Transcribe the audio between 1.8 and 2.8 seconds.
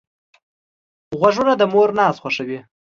ناز خوښوي